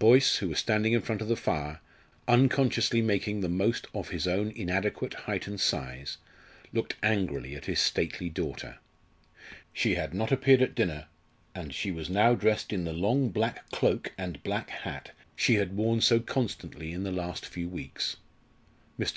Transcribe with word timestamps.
Boyce, 0.00 0.38
who 0.38 0.48
was 0.48 0.58
standing 0.58 0.94
in 0.94 1.00
front 1.00 1.22
of 1.22 1.28
the 1.28 1.36
fire, 1.36 1.78
unconsciously 2.26 3.00
making 3.00 3.40
the 3.40 3.48
most 3.48 3.86
of 3.94 4.08
his 4.08 4.26
own 4.26 4.50
inadequate 4.50 5.14
height 5.14 5.46
and 5.46 5.60
size, 5.60 6.18
looked 6.72 6.96
angrily 7.04 7.54
at 7.54 7.66
his 7.66 7.78
stately 7.78 8.28
daughter. 8.28 8.78
She 9.72 9.94
had 9.94 10.12
not 10.12 10.32
appeared 10.32 10.60
at 10.60 10.74
dinner, 10.74 11.06
and 11.54 11.72
she 11.72 11.92
was 11.92 12.10
now 12.10 12.34
dressed 12.34 12.72
in 12.72 12.82
the 12.82 12.92
long 12.92 13.28
black 13.28 13.70
cloak 13.70 14.12
and 14.18 14.42
black 14.42 14.70
hat 14.70 15.12
she 15.36 15.54
had 15.54 15.76
worn 15.76 16.00
so 16.00 16.18
constantly 16.18 16.90
in 16.92 17.04
the 17.04 17.12
last 17.12 17.46
few 17.46 17.68
weeks. 17.68 18.16
Mr. 18.98 19.04